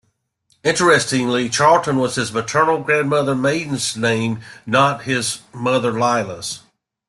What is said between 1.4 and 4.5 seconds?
Charlton was his maternal grandmother Marian's maiden name,